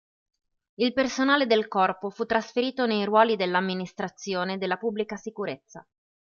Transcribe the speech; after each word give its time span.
Il 0.79 0.93
personale 0.93 1.45
del 1.45 1.67
corpo 1.67 2.09
fu 2.09 2.25
trasferito 2.25 2.87
nei 2.87 3.05
ruoli 3.05 3.35
dell'amministrazione 3.35 4.57
della 4.57 4.77
pubblica 4.77 5.15
sicurezza. 5.15 5.87